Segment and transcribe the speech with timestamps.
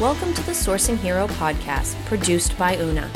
[0.00, 3.10] Welcome to the Sourcing Hero podcast, produced by Una,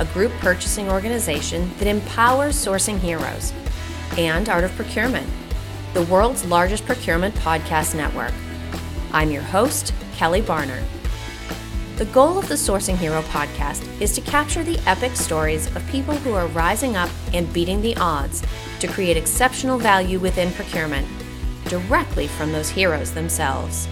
[0.00, 3.52] a group purchasing organization that empowers sourcing heroes,
[4.18, 5.28] and Art of Procurement,
[5.92, 8.32] the world's largest procurement podcast network.
[9.12, 10.82] I'm your host, Kelly Barner.
[11.98, 16.16] The goal of the Sourcing Hero podcast is to capture the epic stories of people
[16.16, 18.42] who are rising up and beating the odds
[18.80, 21.06] to create exceptional value within procurement,
[21.66, 23.86] directly from those heroes themselves.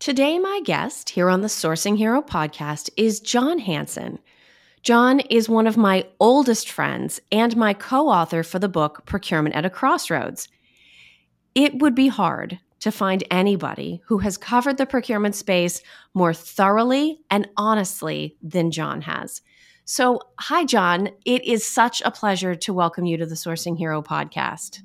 [0.00, 4.18] Today, my guest here on the Sourcing Hero podcast is Jon Hansen.
[4.82, 9.54] Jon is one of my oldest friends and my co author for the book Procurement
[9.54, 10.48] at a Crossroads.
[11.54, 15.82] It would be hard to find anybody who has covered the procurement space
[16.14, 19.42] more thoroughly and honestly than Jon has.
[19.84, 21.10] So, hi, Jon.
[21.26, 24.80] It is such a pleasure to welcome you to the Sourcing Hero podcast.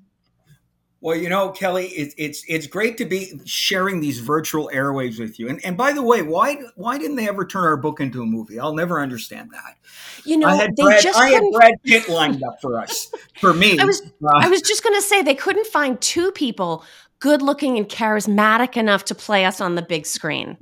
[1.06, 5.38] Well, you know, Kelly, it, it's it's great to be sharing these virtual airwaves with
[5.38, 5.48] you.
[5.48, 8.26] And and by the way, why why didn't they ever turn our book into a
[8.26, 8.60] movie?
[8.60, 9.78] I'll never understand that.
[10.24, 13.12] You know, I had they Brad, just I had Brad Pitt lined up for us,
[13.40, 13.78] for me.
[13.78, 16.84] I was Uh, I was just going to say they couldn't find two people
[17.20, 20.58] good looking and charismatic enough to play us on the big screen.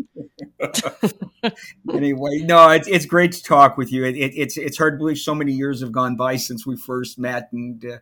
[1.93, 4.03] anyway, no, it's it's great to talk with you.
[4.03, 6.75] It, it, it's it's hard to believe so many years have gone by since we
[6.75, 7.97] first met, and uh,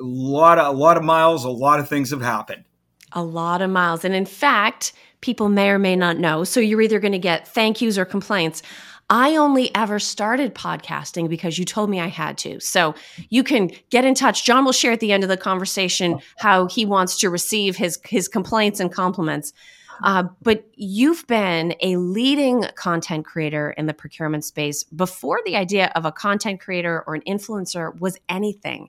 [0.00, 2.64] a lot of a lot of miles, a lot of things have happened.
[3.12, 4.04] A lot of miles.
[4.04, 6.44] And in fact, people may or may not know.
[6.44, 8.62] So you're either going to get thank yous or complaints.
[9.10, 12.60] I only ever started podcasting because you told me I had to.
[12.60, 12.94] So
[13.28, 14.44] you can get in touch.
[14.44, 17.98] John will share at the end of the conversation how he wants to receive his
[18.06, 19.52] his complaints and compliments.
[20.02, 25.92] Uh, but you've been a leading content creator in the procurement space before the idea
[25.94, 28.88] of a content creator or an influencer was anything.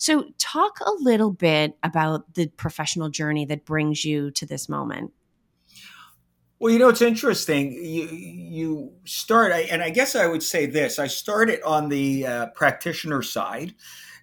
[0.00, 5.12] So, talk a little bit about the professional journey that brings you to this moment.
[6.58, 7.72] Well, you know, it's interesting.
[7.72, 12.46] You you start, and I guess I would say this: I started on the uh,
[12.54, 13.74] practitioner side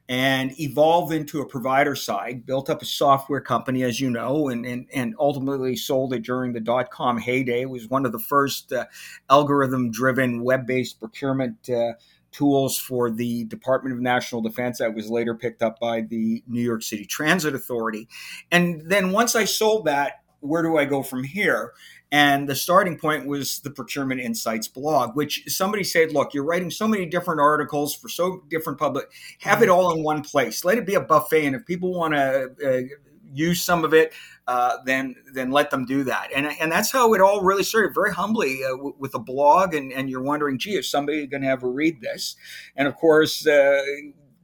[0.09, 2.43] and evolved into a provider side.
[2.43, 6.53] Built up a software company, as you know, and and, and ultimately sold it during
[6.53, 7.61] the dot com heyday.
[7.61, 8.85] It was one of the first uh,
[9.29, 11.69] algorithm driven web based procurement.
[11.69, 11.93] Uh,
[12.37, 16.61] tools for the Department of National Defense that was later picked up by the New
[16.61, 18.07] York City Transit Authority.
[18.51, 21.73] And then once I sold that, where do I go from here?
[22.11, 26.69] And the starting point was the Procurement Insights blog, which somebody said, look, you're writing
[26.69, 30.63] so many different articles for so different public, have it all in one place.
[30.63, 31.47] Let it be a buffet.
[31.47, 32.95] And if people want to uh,
[33.33, 34.13] use some of it,
[34.47, 36.29] uh, then then let them do that.
[36.35, 39.73] And and that's how it all really started, very humbly uh, w- with a blog.
[39.73, 42.35] And, and you're wondering, gee, is somebody going to ever read this?
[42.75, 43.81] And of course, uh,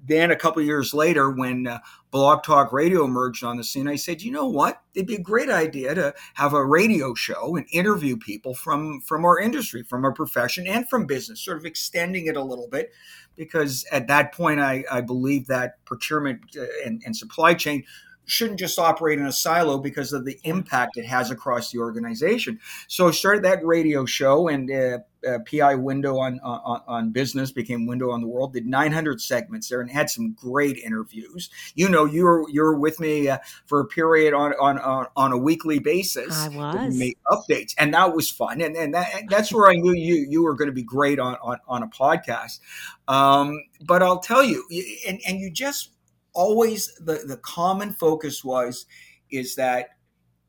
[0.06, 1.80] then a couple years later, when uh,
[2.12, 4.82] Blog Talk Radio emerged on the scene, I said, you know what?
[4.94, 9.24] It'd be a great idea to have a radio show and interview people from from
[9.24, 12.92] our industry, from our profession, and from business, sort of extending it a little bit.
[13.36, 17.86] Because at that point, I, I believe that procurement uh, and, and supply chain
[18.26, 22.60] shouldn't just operate in a silo because of the impact it has across the organization.
[22.88, 27.52] So I started that radio show, and uh, uh, PI Window on, on on business
[27.52, 28.54] became Window on the World.
[28.54, 31.50] Did 900 segments there and had some great interviews.
[31.76, 35.08] You know, you were you were with me uh, for a period on on on,
[35.16, 36.38] on a weekly basis.
[36.38, 36.98] I was.
[36.98, 38.62] Made updates, and that was fun.
[38.62, 41.36] And and that, that's where I knew you you were going to be great on
[41.42, 42.60] on, on a podcast.
[43.08, 44.66] Um, but I'll tell you,
[45.08, 45.93] and and you just
[46.34, 48.86] always the the common focus was
[49.32, 49.90] is that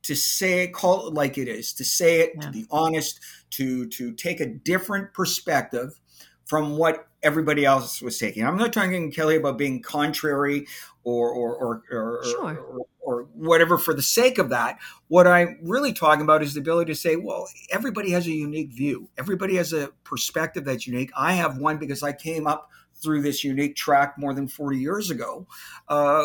[0.03, 2.41] to say it call it like it is to say it Yeah.
[2.43, 5.99] to be honest to to take a different perspective
[6.47, 10.67] from what everybody else was taking i'm not talking kelly about being contrary
[11.05, 12.59] or or or or, Sure.
[12.59, 14.78] or, or whatever for the sake of that
[15.09, 18.73] what i'm really talking about is the ability to say well everybody has a unique
[18.73, 22.69] view everybody has a perspective that's unique i have one because i came up
[23.05, 25.47] through this unique track more than 40 years ago
[25.89, 26.25] uh,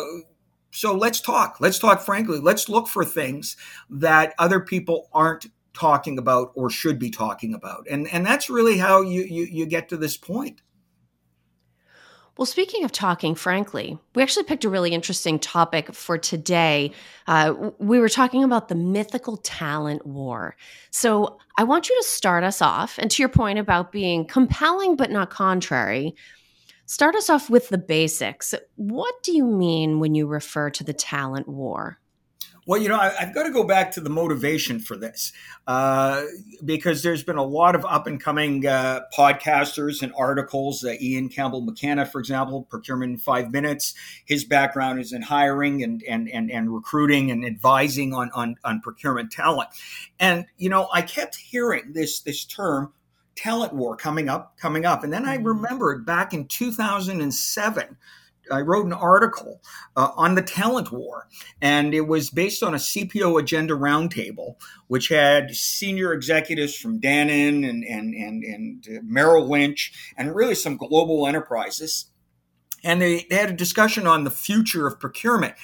[0.70, 1.56] so let's talk.
[1.60, 2.38] Let's talk frankly.
[2.38, 3.56] Let's look for things
[3.88, 7.86] that other people aren't talking about or should be talking about.
[7.90, 10.62] And and that's really how you you, you get to this point.
[12.36, 16.92] Well, speaking of talking frankly, we actually picked a really interesting topic for today.
[17.26, 20.56] Uh, we were talking about the mythical talent war.
[20.90, 24.96] So I want you to start us off, and to your point about being compelling
[24.96, 26.14] but not contrary,
[26.90, 28.52] start us off with the basics.
[28.74, 32.00] What do you mean when you refer to the talent war?
[32.66, 35.32] Well, you know, I, have got to go back to the motivation for this
[35.68, 36.24] uh,
[36.64, 40.84] because there's been a lot of up and coming uh, podcasters and articles.
[40.84, 43.94] Uh, Ian Campbell McKenna, for example, Procurement in Five Minutes.
[44.24, 48.80] His background is in hiring and and and, and recruiting and advising on, on on
[48.80, 49.70] procurement talent.
[50.18, 52.92] And you know, I kept hearing this this term
[53.36, 55.46] talent war coming up, coming up, and then I mm-hmm.
[55.46, 57.96] remembered back in 2007
[58.50, 59.62] I wrote an article
[59.96, 61.28] uh, on the talent war,
[61.60, 64.56] and it was based on a CPO agenda roundtable,
[64.88, 70.54] which had senior executives from Dannon and and and, and uh, Merrill Lynch, and really
[70.54, 72.06] some global enterprises,
[72.82, 75.54] and they, they had a discussion on the future of procurement.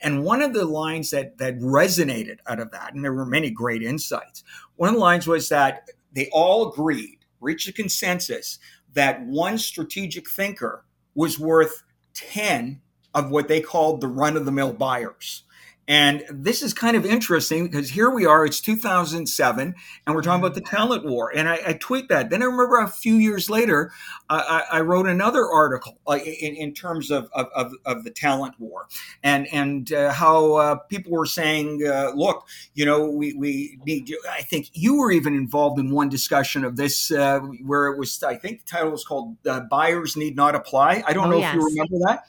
[0.00, 3.50] And one of the lines that that resonated out of that, and there were many
[3.50, 4.44] great insights.
[4.76, 8.58] One of the lines was that they all agreed, reached a consensus
[8.94, 10.84] that one strategic thinker
[11.14, 11.82] was worth
[12.14, 12.80] 10
[13.14, 15.43] of what they called the run of the mill buyers.
[15.86, 19.74] And this is kind of interesting because here we are, it's 2007,
[20.06, 20.76] and we're talking about the mm-hmm.
[20.76, 21.30] talent war.
[21.34, 22.30] And I, I tweet that.
[22.30, 23.92] Then I remember a few years later,
[24.30, 28.54] uh, I, I, wrote another article uh, in, in, terms of, of, of, the talent
[28.58, 28.86] war
[29.22, 34.10] and, and uh, how uh, people were saying, uh, look, you know, we, we need,
[34.30, 38.22] I think you were even involved in one discussion of this uh, where it was,
[38.22, 39.36] I think the title was called
[39.70, 41.02] Buyers Need Not Apply.
[41.06, 41.54] I don't oh, know yes.
[41.54, 42.24] if you remember that.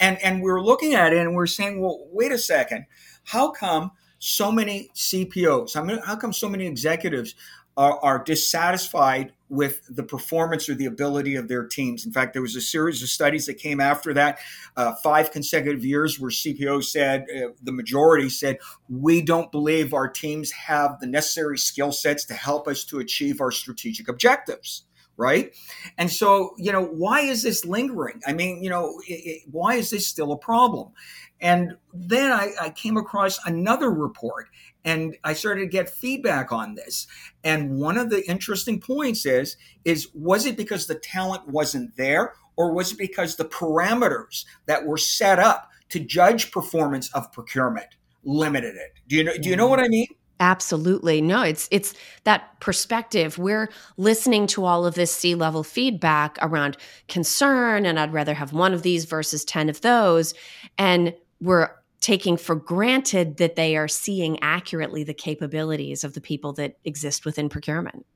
[0.00, 2.86] And, and we were looking at it and we we're saying, well, wait a second
[3.26, 7.34] how come so many CPOs, I mean, how come so many executives
[7.76, 12.06] are, are, dissatisfied with the performance or the ability of their teams?
[12.06, 14.38] In fact, there was a series of studies that came after that,
[14.76, 18.58] uh, five consecutive years, where CPOs said, uh, the majority said,
[18.88, 23.42] we don't believe our teams have the necessary skill sets to help us to achieve
[23.42, 24.84] our strategic objectives
[25.16, 25.54] right?
[25.98, 28.20] And so, you know, why is this lingering?
[28.26, 30.92] I mean, you know, it, it, why is this still a problem?
[31.40, 34.48] And then I, I came across another report
[34.84, 37.06] and I started to get feedback on this.
[37.44, 42.34] And one of the interesting points is, is was it because the talent wasn't there
[42.56, 47.96] or was it because the parameters that were set up to judge performance of procurement
[48.24, 48.94] limited it?
[49.08, 50.06] Do you know, do you know what I mean?
[50.38, 51.22] Absolutely.
[51.22, 51.94] No, it's it's
[52.24, 53.38] that perspective.
[53.38, 56.76] We're listening to all of this C-level feedback around
[57.08, 60.34] concern and I'd rather have one of these versus 10 of those
[60.76, 66.52] and we're taking for granted that they are seeing accurately the capabilities of the people
[66.52, 68.06] that exist within procurement.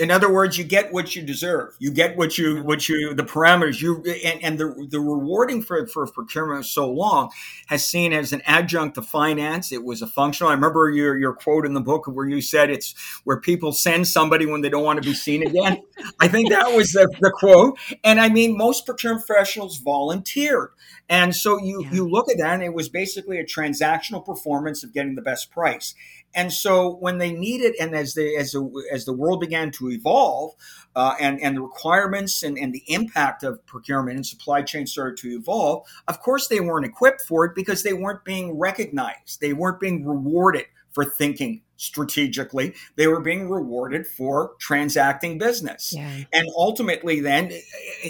[0.00, 1.76] In other words you get what you deserve.
[1.78, 5.86] You get what you what you the parameters you and, and the the rewarding for
[5.86, 7.30] for procurement so long
[7.66, 9.70] has seen as an adjunct to finance.
[9.70, 10.50] It was a functional.
[10.50, 12.94] I remember your your quote in the book where you said it's
[13.24, 15.82] where people send somebody when they don't want to be seen again.
[16.20, 17.78] I think that was the, the, quote.
[18.02, 20.70] And i mean most procurement professionals volunteered
[21.08, 21.92] and so you yeah.
[21.92, 25.50] you look at that and it was basically a transactional performance of getting the best
[25.50, 25.94] price
[26.34, 29.90] and so when they needed, and as the as the as the world began to
[29.90, 30.54] evolve,
[30.96, 35.18] uh, and and the requirements and, and the impact of procurement and supply chain started
[35.18, 39.40] to evolve, of course they weren't equipped for it because they weren't being recognized.
[39.40, 42.74] They weren't being rewarded for thinking strategically.
[42.96, 46.24] They were being rewarded for transacting business, yeah.
[46.32, 47.52] and ultimately, then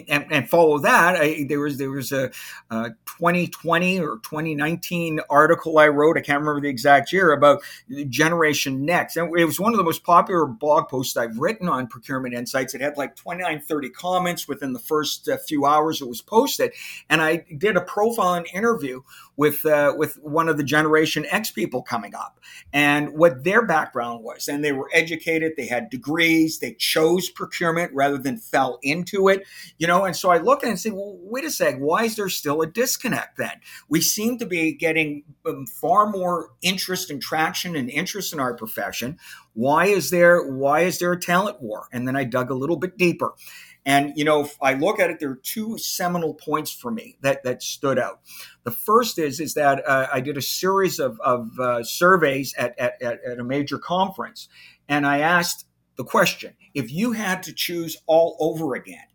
[0.09, 1.17] and, and follow that.
[1.17, 2.31] I, there was there was a,
[2.70, 6.17] a, 2020 or 2019 article I wrote.
[6.19, 7.62] I can't remember the exact year about
[8.09, 11.87] Generation Next, and it was one of the most popular blog posts I've written on
[11.87, 12.75] procurement insights.
[12.75, 16.73] It had like 29, 30 comments within the first uh, few hours it was posted,
[17.08, 19.03] and I did a profile and interview
[19.37, 22.38] with uh, with one of the Generation X people coming up,
[22.73, 24.49] and what their background was.
[24.49, 29.47] And they were educated, they had degrees, they chose procurement rather than fell into it,
[29.77, 30.06] you know.
[30.06, 32.31] And so I look at it and say, well, wait a sec, why is there
[32.31, 33.61] still a disconnect then?
[33.91, 38.55] We seem to be getting um, far more interest and traction and interest in our
[38.55, 39.19] profession.
[39.53, 41.89] Why is there why is there a talent war?
[41.93, 43.35] And then I dug a little bit deeper.
[43.84, 47.17] And you know, if I look at it, there are two seminal points for me
[47.22, 48.20] that that stood out.
[48.65, 52.79] The first is is that uh, I did a series of, of uh, surveys at,
[52.79, 54.48] at, at a major conference,
[54.89, 59.06] and I asked the question: If you had to choose all over again,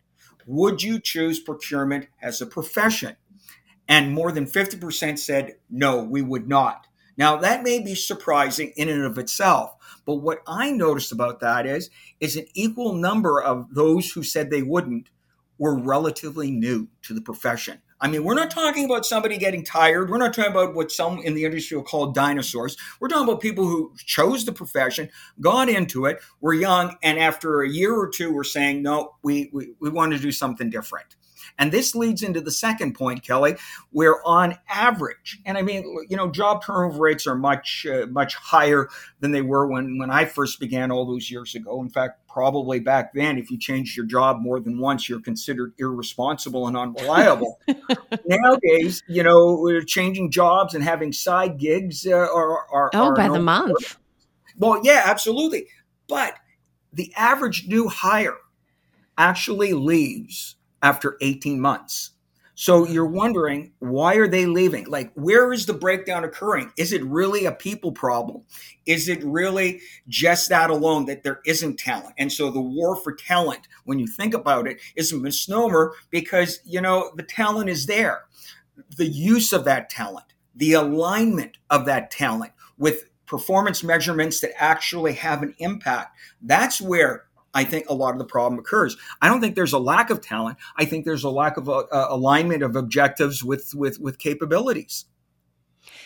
[0.45, 3.15] would you choose procurement as a profession?
[3.88, 6.88] And more than 50% said, no, we would not.
[7.17, 11.65] Now, that may be surprising in and of itself, but what I noticed about that
[11.65, 15.09] is, is an equal number of those who said they wouldn't
[15.57, 17.81] were relatively new to the profession.
[18.00, 20.12] I mean, we're not talking about somebody getting tired.
[20.12, 22.77] We're not talking about what some in the industry will call dinosaurs.
[23.00, 25.09] We're talking about people who chose the profession,
[25.41, 29.50] got into it, were young, and after a year or two were saying, no, we,
[29.51, 31.16] we, we want to do something different.
[31.58, 33.56] And this leads into the second point, Kelly,
[33.92, 38.36] where on average, and I mean, you know, job turnover rates are much, uh, much
[38.36, 38.89] higher
[39.20, 41.82] than they were when, when I first began all those years ago.
[41.82, 45.74] In fact, probably back then, if you changed your job more than once, you're considered
[45.80, 47.60] irresponsible and unreliable.
[48.25, 53.16] Nowadays, you know, we're changing jobs and having side gigs uh, are, are, oh are
[53.16, 53.98] by the month.
[54.56, 55.68] Well, yeah, absolutely.
[56.08, 56.36] But
[56.94, 58.38] the average new hire
[59.18, 62.12] actually leaves after 18 months.
[62.60, 64.88] So you're wondering why are they leaving?
[64.88, 66.72] Like where is the breakdown occurring?
[66.75, 68.41] Is it really a people problem?
[68.88, 72.15] Is it really just that alone that there isn't talent?
[72.17, 76.60] And so the war for talent, when you think about it, is a misnomer because
[76.65, 78.24] you know the talent is there.
[78.98, 85.13] The use of that talent, the alignment of that talent with performance measurements that actually
[85.13, 86.17] have an impact.
[86.41, 87.26] That's where
[87.57, 88.95] I think a lot of the problem occurs.
[89.19, 90.59] I don't think there's a lack of talent.
[90.77, 95.05] I think there's a lack of uh, uh, alignment of objectives with with with capabilities.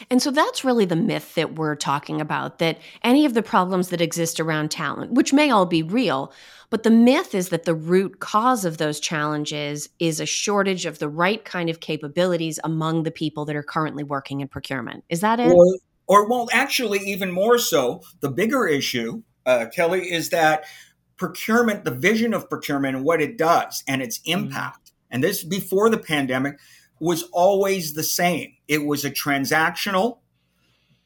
[0.09, 3.89] And so that's really the myth that we're talking about that any of the problems
[3.89, 6.31] that exist around talent, which may all be real,
[6.69, 10.99] but the myth is that the root cause of those challenges is a shortage of
[10.99, 15.03] the right kind of capabilities among the people that are currently working in procurement.
[15.09, 15.51] Is that it?
[15.51, 15.75] Or,
[16.07, 20.63] or well, actually, even more so, the bigger issue, uh, Kelly, is that
[21.21, 24.39] procurement, the vision of procurement and what it does and its mm-hmm.
[24.39, 25.13] impact, mm-hmm.
[25.13, 26.57] and this before the pandemic,
[26.99, 28.53] was always the same.
[28.67, 30.17] It was a transactional,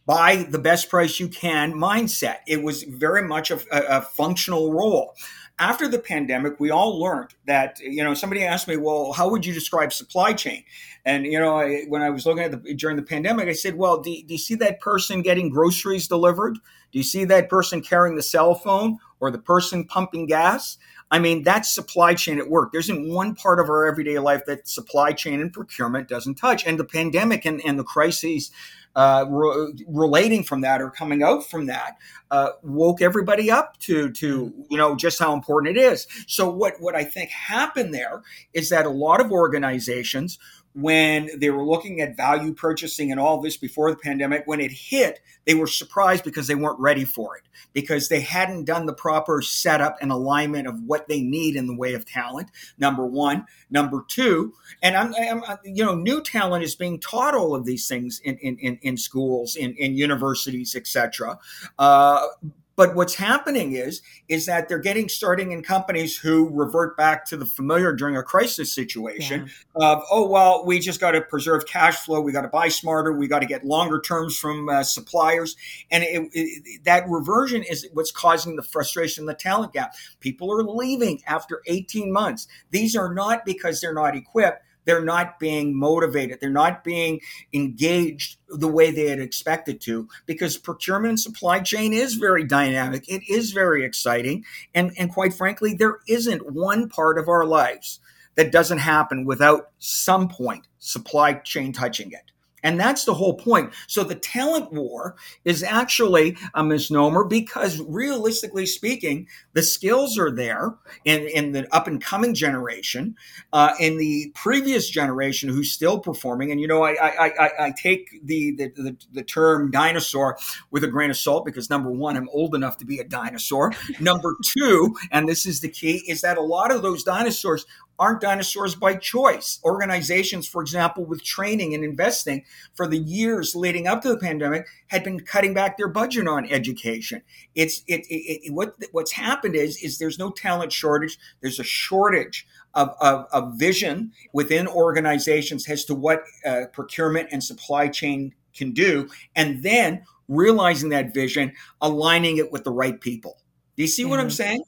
[0.05, 2.37] buy the best price you can mindset.
[2.47, 5.13] It was very much a, a, a functional role.
[5.57, 9.45] After the pandemic, we all learned that, you know, somebody asked me, well, how would
[9.45, 10.63] you describe supply chain?
[11.05, 13.75] And, you know, I, when I was looking at the, during the pandemic, I said,
[13.75, 16.55] well, do, do you see that person getting groceries delivered?
[16.91, 18.99] Do you see that person carrying the cell phone?
[19.25, 20.77] Or the person pumping gas.
[21.11, 22.71] I mean, that's supply chain at work.
[22.71, 26.65] There isn't one part of our everyday life that supply chain and procurement doesn't touch.
[26.65, 28.51] And the pandemic and, and the crises
[28.95, 31.97] uh, re- relating from that or coming out from that
[32.31, 36.07] uh, woke everybody up to to you know just how important it is.
[36.27, 40.39] So what what I think happened there is that a lot of organizations
[40.75, 44.71] when they were looking at value purchasing and all this before the pandemic, when it
[44.71, 48.93] hit, they were surprised because they weren't ready for it, because they hadn't done the
[48.93, 52.49] proper setup and alignment of what they need in the way of talent.
[52.77, 53.45] Number one.
[53.69, 54.53] Number two,
[54.83, 58.37] and I'm, I'm you know, new talent is being taught all of these things in,
[58.37, 61.39] in, in schools, in, in universities, etc.
[61.79, 62.27] Uh,
[62.75, 67.37] but what's happening is is that they're getting starting in companies who revert back to
[67.37, 69.91] the familiar during a crisis situation yeah.
[69.91, 73.11] of oh well we just got to preserve cash flow we got to buy smarter
[73.11, 75.55] we got to get longer terms from uh, suppliers.
[75.91, 79.93] And it, it, that reversion is what's causing the frustration the talent gap.
[80.19, 82.47] People are leaving after 18 months.
[82.71, 86.39] These are not because they're not equipped they're not being motivated.
[86.39, 87.19] They're not being
[87.53, 93.07] engaged the way they had expected to because procurement and supply chain is very dynamic.
[93.09, 94.45] It is very exciting.
[94.73, 97.99] And, and quite frankly, there isn't one part of our lives
[98.35, 102.31] that doesn't happen without some point supply chain touching it.
[102.63, 103.73] And that's the whole point.
[103.85, 110.73] So the talent war is actually a misnomer because realistically speaking, the skills are there
[111.03, 113.15] in, in the up and coming generation,
[113.53, 116.51] uh, in the previous generation who's still performing.
[116.51, 120.37] And, you know, I, I, I, I take the, the, the, the term dinosaur
[120.71, 123.73] with a grain of salt because number one, I'm old enough to be a dinosaur.
[123.99, 127.65] number two, and this is the key, is that a lot of those dinosaurs
[127.97, 129.59] aren't dinosaurs by choice.
[129.63, 134.67] Organizations, for example, with training and investing for the years leading up to the pandemic
[134.87, 137.21] had been cutting back their budget on education.
[137.55, 141.17] It's it, it, it what what's happened is is there's no talent shortage.
[141.41, 147.43] There's a shortage of, of, of vision within organizations as to what uh, procurement and
[147.43, 153.37] supply chain can do, and then realizing that vision, aligning it with the right people.
[153.75, 154.33] Do you see what I'm mm-hmm.
[154.33, 154.63] saying?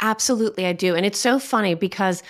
[0.00, 0.94] Absolutely, I do.
[0.94, 2.22] And it's so funny because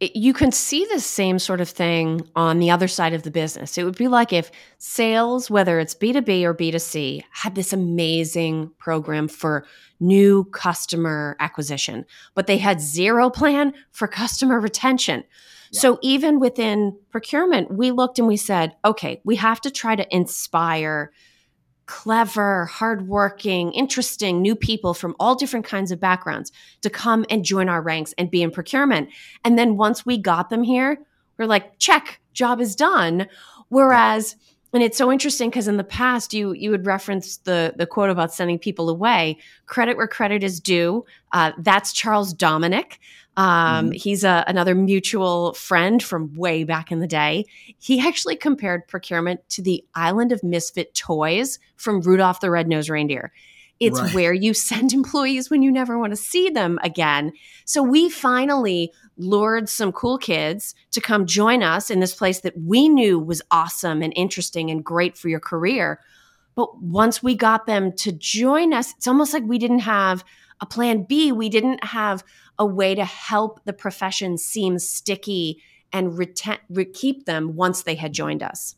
[0.00, 3.30] it, you can see the same sort of thing on the other side of the
[3.30, 3.76] business.
[3.78, 9.28] It would be like if sales, whether it's B2B or B2C, had this amazing program
[9.28, 9.66] for
[10.00, 15.22] new customer acquisition, but they had zero plan for customer retention.
[15.70, 15.80] Yeah.
[15.80, 20.14] So even within procurement, we looked and we said, okay, we have to try to
[20.14, 21.12] inspire
[21.90, 27.68] clever, hardworking, interesting new people from all different kinds of backgrounds to come and join
[27.68, 29.08] our ranks and be in procurement.
[29.44, 31.00] And then once we got them here,
[31.36, 33.26] we're like, check, job is done.
[33.70, 34.36] Whereas,
[34.72, 38.08] and it's so interesting because in the past you you would reference the the quote
[38.08, 39.38] about sending people away.
[39.66, 41.04] Credit where credit is due.
[41.32, 43.00] Uh, that's Charles Dominick.
[43.40, 43.92] Um, mm-hmm.
[43.92, 47.46] He's a, another mutual friend from way back in the day.
[47.78, 53.32] He actually compared procurement to the island of misfit toys from Rudolph the Red-Nosed Reindeer.
[53.78, 54.14] It's right.
[54.14, 57.32] where you send employees when you never want to see them again.
[57.64, 62.58] So we finally lured some cool kids to come join us in this place that
[62.58, 65.98] we knew was awesome and interesting and great for your career.
[66.56, 70.24] But once we got them to join us, it's almost like we didn't have
[70.60, 71.32] a plan B.
[71.32, 72.22] We didn't have
[72.60, 75.60] a way to help the profession seem sticky
[75.92, 78.76] and reten- re- keep them once they had joined us.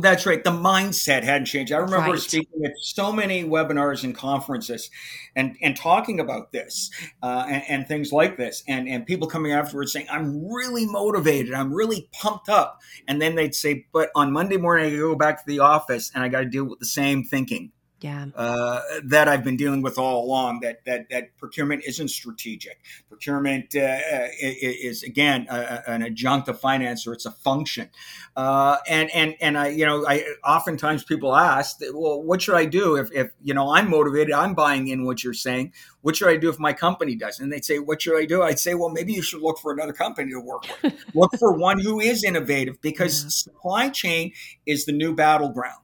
[0.00, 0.42] That's right.
[0.44, 1.72] The mindset hadn't changed.
[1.72, 2.20] I remember right.
[2.20, 4.90] speaking at so many webinars and conferences,
[5.34, 6.90] and and talking about this
[7.22, 11.54] uh, and, and, things like this, and and people coming afterwards saying, "I'm really motivated.
[11.54, 15.38] I'm really pumped up," and then they'd say, "But on Monday morning, I go back
[15.38, 17.72] to the office and I got to deal with the same thinking."
[18.04, 18.26] Yeah.
[18.36, 20.60] uh, that I've been dealing with all along.
[20.60, 22.78] That that that procurement isn't strategic.
[23.08, 27.88] Procurement uh, uh is again a, an adjunct of finance, or it's a function.
[28.36, 32.66] Uh, and and and I, you know, I oftentimes people ask, well, what should I
[32.66, 35.72] do if if you know I'm motivated, I'm buying in what you're saying.
[36.02, 37.42] What should I do if my company doesn't?
[37.42, 38.42] And they'd say, what should I do?
[38.42, 40.92] I'd say, well, maybe you should look for another company to work with.
[41.14, 43.28] look for one who is innovative because yeah.
[43.30, 44.32] supply chain
[44.66, 45.83] is the new battleground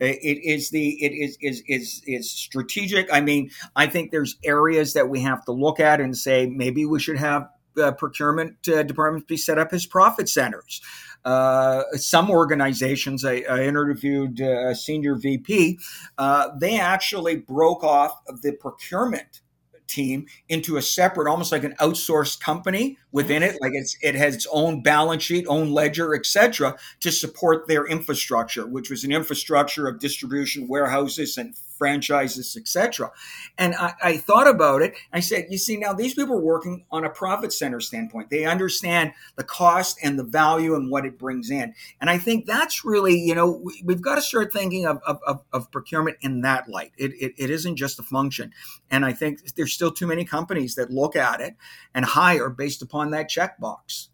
[0.00, 3.12] it is the it is is is is strategic.
[3.12, 6.84] I mean, I think there's areas that we have to look at and say maybe
[6.84, 7.48] we should have
[7.80, 10.80] uh, procurement uh, departments be set up as profit centers.
[11.24, 15.78] Uh, some organizations, I, I interviewed uh, a senior VP,
[16.18, 18.12] uh, they actually broke off
[18.42, 19.40] the procurement
[19.86, 23.56] team into a separate, almost like an outsourced company within it.
[23.60, 28.66] Like it's it has its own balance sheet, own ledger, etc., to support their infrastructure,
[28.66, 33.10] which was an infrastructure of distribution warehouses and franchises, etc.
[33.58, 34.94] And I, I, thought about it.
[35.12, 38.30] I said, you see, now these people are working on a profit center standpoint.
[38.30, 41.74] They understand the cost and the value and what it brings in.
[42.00, 45.42] And I think that's really, you know, we, have got to start thinking of, of,
[45.52, 46.92] of, procurement in that light.
[46.96, 48.52] It, it, it isn't just a function.
[48.90, 51.56] And I think there's still too many companies that look at it
[51.94, 54.08] and hire based upon that checkbox.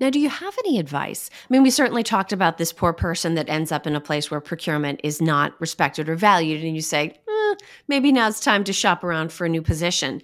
[0.00, 1.30] Now, do you have any advice?
[1.32, 4.30] I mean, we certainly talked about this poor person that ends up in a place
[4.30, 7.54] where procurement is not respected or valued, and you say, eh,
[7.86, 10.20] maybe now it's time to shop around for a new position.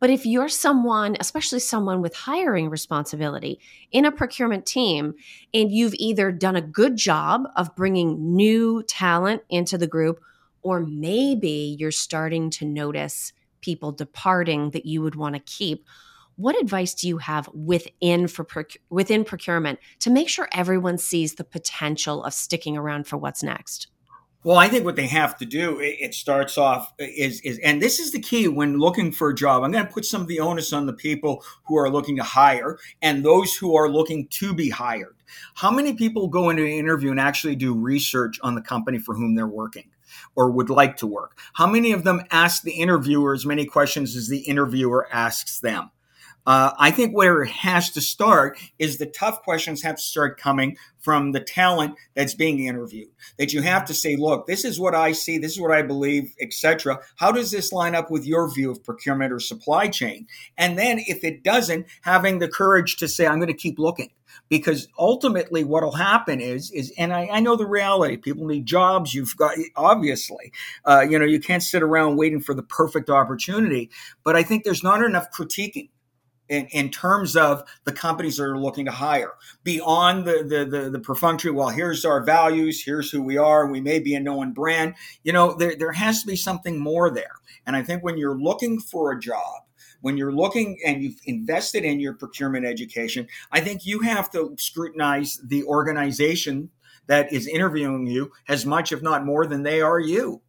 [0.00, 3.60] But if you're someone, especially someone with hiring responsibility
[3.92, 5.14] in a procurement team,
[5.54, 10.20] and you've either done a good job of bringing new talent into the group,
[10.62, 15.86] or maybe you're starting to notice people departing that you would want to keep,
[16.42, 18.46] what advice do you have within for
[18.90, 23.86] within procurement to make sure everyone sees the potential of sticking around for what's next?
[24.44, 28.00] Well, I think what they have to do it starts off is is and this
[28.00, 29.62] is the key when looking for a job.
[29.62, 32.24] I'm going to put some of the onus on the people who are looking to
[32.24, 35.14] hire and those who are looking to be hired.
[35.54, 39.14] How many people go into an interview and actually do research on the company for
[39.14, 39.90] whom they're working?
[40.36, 41.38] or would like to work?
[41.54, 45.90] How many of them ask the interviewer as many questions as the interviewer asks them?
[46.46, 50.40] Uh, I think where it has to start is the tough questions have to start
[50.40, 53.08] coming from the talent that's being interviewed.
[53.38, 55.82] That you have to say, look, this is what I see, this is what I
[55.82, 57.00] believe, etc.
[57.16, 60.26] How does this line up with your view of procurement or supply chain?
[60.56, 64.10] And then if it doesn't, having the courage to say, I'm going to keep looking.
[64.48, 68.16] Because ultimately, what will happen is, is, and I, I, know the reality.
[68.16, 69.12] People need jobs.
[69.12, 70.52] You've got obviously,
[70.86, 73.90] uh, you know, you can't sit around waiting for the perfect opportunity.
[74.24, 75.90] But I think there's not enough critiquing
[76.52, 79.32] in, in terms of the companies that are looking to hire
[79.64, 83.80] beyond the, the, the, the perfunctory, well, here's our values, here's who we are, we
[83.80, 84.94] may be a known brand.
[85.24, 87.40] You know, there, there has to be something more there.
[87.64, 89.62] And I think when you're looking for a job,
[90.02, 94.54] when you're looking and you've invested in your procurement education, I think you have to
[94.58, 96.68] scrutinize the organization
[97.06, 100.42] that is interviewing you as much, if not more, than they are you.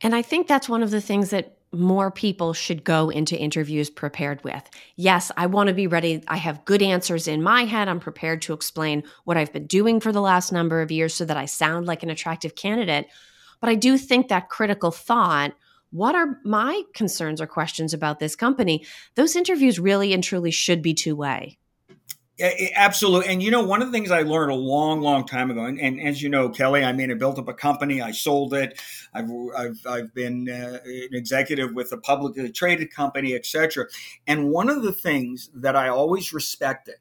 [0.00, 3.90] And I think that's one of the things that more people should go into interviews
[3.90, 4.68] prepared with.
[4.96, 6.22] Yes, I want to be ready.
[6.26, 7.88] I have good answers in my head.
[7.88, 11.24] I'm prepared to explain what I've been doing for the last number of years so
[11.24, 13.06] that I sound like an attractive candidate.
[13.60, 15.52] But I do think that critical thought
[15.92, 18.86] what are my concerns or questions about this company?
[19.16, 21.58] Those interviews really and truly should be two way.
[22.40, 23.28] Absolutely.
[23.28, 25.78] And you know, one of the things I learned a long, long time ago, and,
[25.80, 28.80] and, as you know, Kelly, I mean, I built up a company, I sold it,
[29.12, 33.86] I've, I've, I've been uh, an executive with a publicly traded company, etc.
[34.26, 36.96] And one of the things that I always respected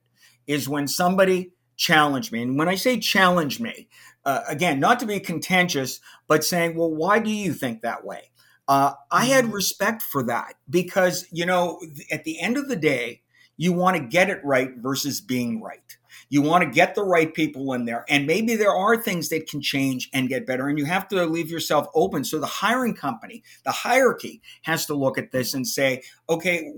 [0.48, 2.42] is when somebody challenged me.
[2.42, 3.88] And when I say challenge me,
[4.26, 8.32] uh, again, not to be contentious, but saying, well, why do you think that way?
[8.68, 9.54] Uh, I had mm-hmm.
[9.54, 11.80] respect for that because, you know,
[12.12, 13.24] at the end of the day,
[13.60, 15.98] you want to get it right versus being right.
[16.30, 18.06] You want to get the right people in there.
[18.08, 20.70] And maybe there are things that can change and get better.
[20.70, 22.24] And you have to leave yourself open.
[22.24, 26.72] So the hiring company, the hierarchy has to look at this and say, okay,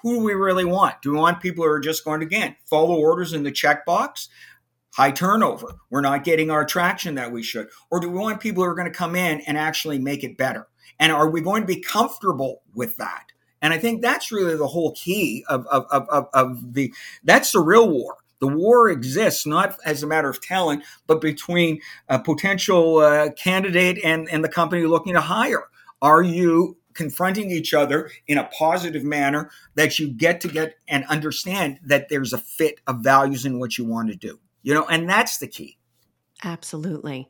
[0.00, 1.02] who do we really want?
[1.02, 4.28] Do we want people who are just going to, again, follow orders in the checkbox?
[4.94, 5.74] High turnover.
[5.90, 7.68] We're not getting our traction that we should.
[7.90, 10.38] Or do we want people who are going to come in and actually make it
[10.38, 10.68] better?
[11.00, 13.32] And are we going to be comfortable with that?
[13.60, 16.92] And I think that's really the whole key of, of, of, of, the,
[17.24, 18.16] that's the real war.
[18.40, 23.98] The war exists not as a matter of talent, but between a potential uh, candidate
[24.04, 25.64] and, and the company looking to hire.
[26.00, 31.04] Are you confronting each other in a positive manner that you get to get and
[31.06, 34.38] understand that there's a fit of values in what you want to do?
[34.62, 35.78] You know, and that's the key.
[36.44, 37.28] Absolutely.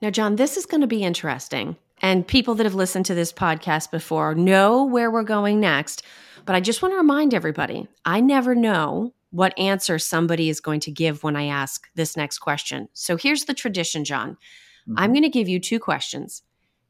[0.00, 1.76] Now, Jon, this is going to be interesting.
[2.06, 6.04] And people that have listened to this podcast before know where we're going next.
[6.44, 10.78] But I just want to remind everybody I never know what answer somebody is going
[10.82, 12.88] to give when I ask this next question.
[12.92, 14.30] So here's the tradition, Jon.
[14.88, 14.94] Mm-hmm.
[14.98, 16.44] I'm going to give you two questions.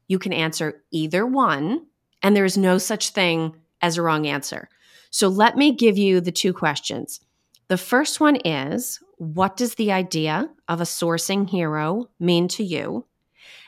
[0.07, 1.87] You can answer either one,
[2.21, 4.69] and there is no such thing as a wrong answer.
[5.09, 7.21] So let me give you the two questions.
[7.69, 13.07] The first one is What does the idea of a sourcing hero mean to you?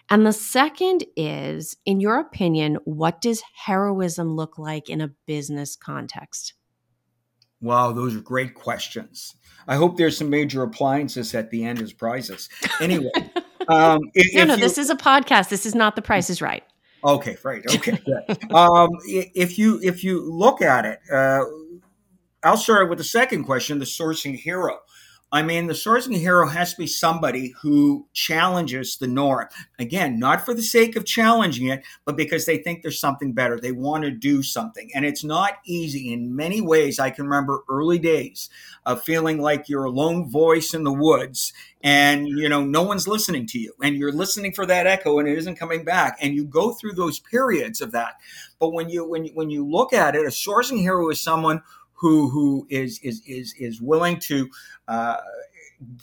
[0.09, 5.75] And the second is, in your opinion, what does heroism look like in a business
[5.75, 6.53] context?
[7.61, 9.35] Wow, those are great questions.
[9.67, 12.49] I hope there's some major appliances at the end as prizes.
[12.79, 13.11] Anyway,
[13.67, 15.49] um, if, no, no, you, this is a podcast.
[15.49, 16.63] This is not The Price is Right.
[17.03, 17.63] Okay, right.
[17.75, 17.97] Okay,
[18.53, 21.43] um, if you if you look at it, uh,
[22.43, 24.79] I'll start with the second question: the sourcing hero.
[25.31, 29.47] I mean, the sourcing hero has to be somebody who challenges the norm.
[29.77, 33.59] Again, not for the sake of challenging it, but because they think there's something better.
[33.59, 34.89] They want to do something.
[34.95, 36.99] And it's not easy in many ways.
[36.99, 38.49] I can remember early days
[38.87, 43.07] of feeling like you're a lone voice in the woods and, you know, no one's
[43.07, 46.17] listening to you and you're listening for that echo and it isn't coming back.
[46.19, 48.15] And you go through those periods of that.
[48.59, 51.61] But when you, when you, when you look at it, a sourcing hero is someone
[51.99, 54.49] who who is is is is willing to
[54.87, 55.17] uh,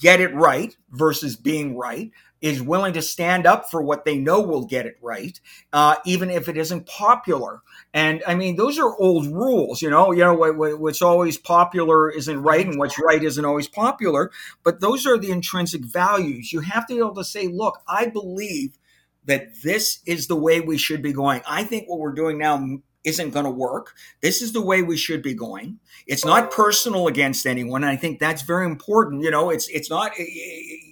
[0.01, 2.11] get it right versus being right
[2.43, 5.41] is willing to stand up for what they know will get it right,
[5.73, 7.63] uh, even if it isn't popular.
[7.95, 10.13] And I mean, those are old rules, you know.
[10.13, 14.31] You know, what, what's always popular isn't right, and what's right isn't always popular.
[14.63, 16.53] But those are the intrinsic values.
[16.53, 18.79] You have to be able to say, "Look, I believe
[19.25, 21.43] that this is the way we should be going.
[21.49, 23.95] I think what we're doing now isn't going to work.
[24.21, 25.79] This is the way we should be going.
[26.07, 27.85] It's not personal against anyone.
[27.85, 29.23] I think that's very important.
[29.23, 30.13] You know, it's it's not.
[30.19, 30.29] It,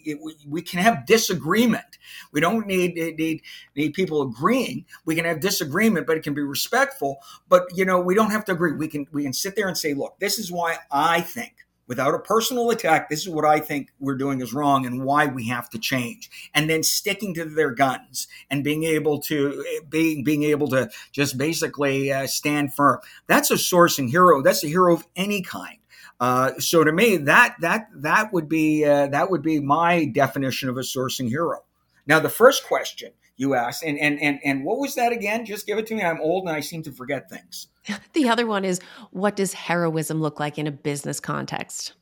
[0.06, 1.98] it, we can have disagreement.
[2.32, 3.42] We don't need need
[3.76, 4.86] need people agreeing.
[5.04, 7.18] We can have disagreement, but it can be respectful.
[7.48, 8.72] But you know, we don't have to agree.
[8.72, 12.14] We can we can sit there and say, look, this is why I think without
[12.14, 15.48] a personal attack, this is what I think we're doing is wrong and why we
[15.48, 16.30] have to change.
[16.54, 21.38] And then sticking to their guns and being able to being being able to just
[21.38, 23.00] basically uh, stand firm.
[23.26, 24.42] That's a sourcing hero.
[24.42, 25.78] That's a hero of any kind.
[26.20, 30.68] Uh, so to me, that that that would be uh, that would be my definition
[30.68, 31.64] of a sourcing hero.
[32.06, 35.44] Now, the first question you asked, and and and and what was that again?
[35.44, 36.02] Just give it to me.
[36.02, 37.68] I'm old and I seem to forget things.
[38.14, 41.94] The other one is what does heroism look like in a business context?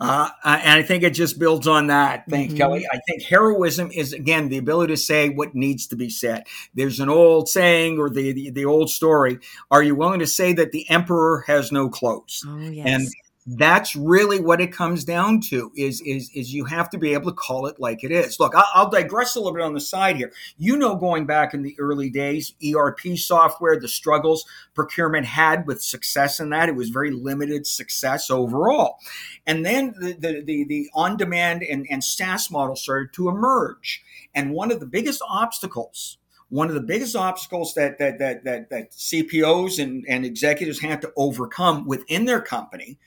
[0.00, 2.24] Uh, and I think it just builds on that.
[2.28, 2.58] Thanks, mm-hmm.
[2.58, 2.86] Kelly.
[2.92, 6.44] I think heroism is again the ability to say what needs to be said.
[6.74, 9.38] There's an old saying or the, the, the old story:
[9.70, 12.44] Are you willing to say that the emperor has no clothes?
[12.46, 12.86] Oh, yes.
[12.86, 13.08] And
[13.56, 17.30] that's really what it comes down to is is is you have to be able
[17.30, 18.38] to call it like it is.
[18.38, 20.32] Look I'll, I'll, digress a little bit on the side here.
[20.58, 25.82] You know going back in the early days erp software the struggles procurement had with
[25.82, 28.98] success in that it was very limited success overall.
[29.46, 34.02] And then the the the, the on-demand and, and saas model started to emerge.
[34.34, 36.18] And one of the biggest obstacles
[36.50, 41.00] one of the biggest obstacles that that that that, that CPOs and, and executives had
[41.00, 42.98] to overcome within their company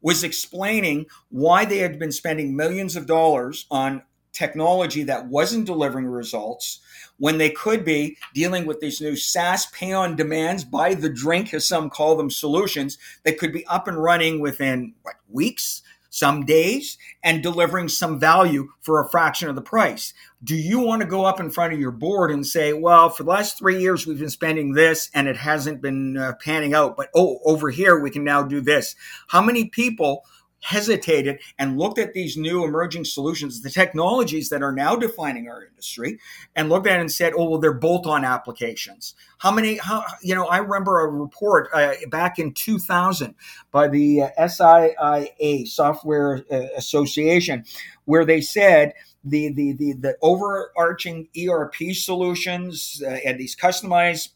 [0.00, 6.06] was explaining why they had been spending millions of dollars on technology that wasn't delivering
[6.06, 6.80] results
[7.18, 11.52] when they could be dealing with these new SaaS pay on demands by the drink,
[11.52, 15.82] as some call them, solutions that could be up and running within what, weeks,
[16.18, 20.12] some days, and delivering some value for a fraction of the price.
[20.42, 23.24] Do you want to go up in front of your board and say, well, for
[23.24, 26.96] the last three years, we've been spending this and it hasn't been uh, panning out,
[26.96, 28.94] but oh, over here, we can now do this?
[29.28, 30.24] How many people
[30.60, 35.64] hesitated and looked at these new emerging solutions, the technologies that are now defining our
[35.64, 36.18] industry,
[36.56, 39.78] and looked at and said, "Oh, well, they're bolt-on applications." How many?
[39.78, 40.46] How you know?
[40.46, 43.34] I remember a report uh, back in 2000
[43.70, 47.64] by the uh, SIIA Software uh, Association,
[48.04, 48.94] where they said
[49.24, 54.30] the the the, the overarching ERP solutions uh, and these customized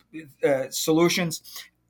[0.44, 1.42] uh, solutions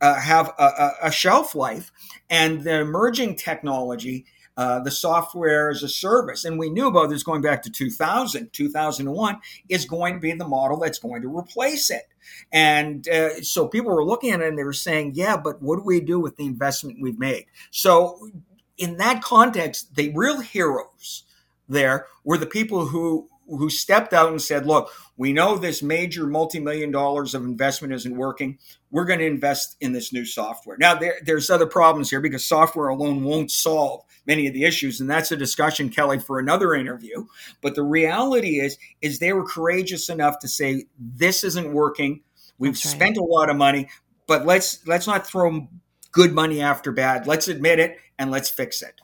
[0.02, 1.92] uh, have a, a, shelf life,
[2.28, 7.22] and the emerging technology, uh, the software as a service, and we knew about this
[7.22, 11.88] going back to 2000, 2001, is going to be the model that's going to replace
[11.88, 12.08] it.
[12.52, 15.76] And uh, so people were looking at it and they were saying, yeah, but what
[15.76, 17.46] do we do with the investment we've made?
[17.70, 18.28] So,
[18.76, 21.22] in that context, the real heroes
[21.68, 26.26] there were the people who who stepped out and said, "Look, we know this major
[26.26, 28.58] multi-million dollars of investment isn't working.
[28.90, 32.44] We're going to invest in this new software." Now, there, there's other problems here because
[32.44, 36.74] software alone won't solve many of the issues, and that's a discussion, Kelly, for another
[36.74, 37.26] interview.
[37.60, 42.22] But the reality is, is they were courageous enough to say, "This isn't working.
[42.58, 42.78] We've right.
[42.78, 43.88] spent a lot of money,
[44.26, 45.68] but let's let's not throw
[46.10, 47.26] good money after bad.
[47.26, 49.01] Let's admit it and let's fix it."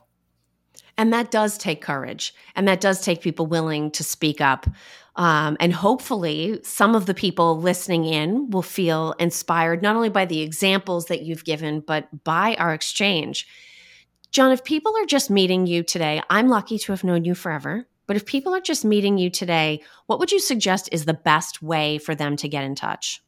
[0.99, 2.35] And that does take courage.
[2.57, 4.67] And that does take people willing to speak up.
[5.17, 10.27] Um, and hopefully, some of the people listening in will feel inspired not only by
[10.27, 13.49] the examples that you've given, but by our exchange.
[14.31, 17.87] Jon, if people are just meeting you today, I'm lucky to have known you forever.
[18.07, 21.63] But if people are just meeting you today, what would you suggest is the best
[21.63, 23.23] way for them to get in touch?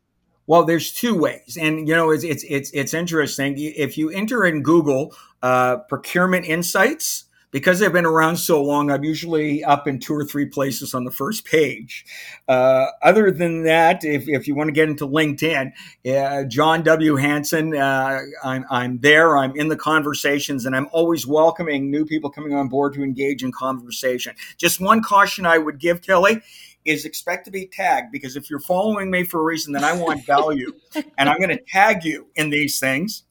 [0.47, 3.55] Well, there's two ways, and you know it's it's it's, it's interesting.
[3.57, 9.05] If you enter in Google uh, procurement insights, because they've been around so long, I'm
[9.05, 12.05] usually up in two or three places on the first page.
[12.49, 15.73] Uh, other than that, if, if you want to get into LinkedIn,
[16.07, 17.17] uh, Jon W.
[17.17, 22.31] Hansen, uh, I'm, I'm there, I'm in the conversations, and I'm always welcoming new people
[22.31, 24.35] coming on board to engage in conversation.
[24.57, 26.43] Just one caution I would give, Kelly
[26.85, 29.93] is expect to be tagged because if you're following me for a reason, then I
[29.93, 30.73] want value.
[31.19, 33.25] and I'm going to tag you in these things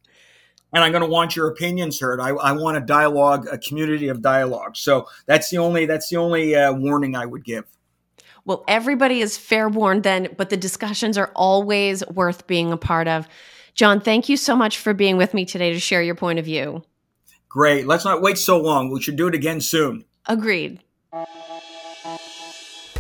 [0.74, 2.20] and I'm going to want your opinions heard.
[2.20, 4.78] I, I, want a dialogue, a community of dialogue.
[4.78, 7.66] So that's the only that's the only uh, warning I would give.
[8.46, 13.08] Well, everybody is fair warned then, but the discussions are always worth being a part
[13.08, 13.28] of.
[13.76, 16.46] Jon, thank you so much for being with me today to share your point of
[16.46, 16.84] view.
[17.48, 17.88] Great.
[17.88, 18.92] Let's not wait so long.
[18.92, 20.06] We should do it again soon.
[20.26, 20.80] Agreed.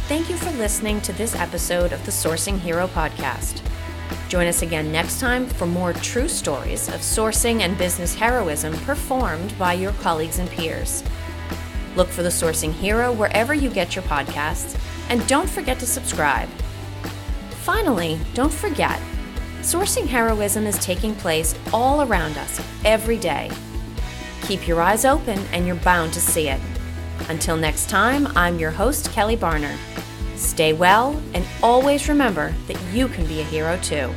[0.08, 3.62] Thank you for listening to this episode of the Sourcing Hero podcast.
[4.30, 9.58] Join us again next time for more true stories of sourcing and business heroism performed
[9.58, 11.04] by your colleagues and peers.
[11.96, 16.48] Look for the Sourcing Hero wherever you get your podcasts, and don't forget to subscribe.
[17.63, 19.02] Finally, don't forget,
[19.62, 23.50] sourcing heroism is taking place all around us every day.
[24.44, 26.62] Keep your eyes open and you're bound to see it.
[27.30, 29.76] Until next time, I'm your host, Kelly Barner.
[30.39, 34.10] Stay well, and always remember that you can be a hero too.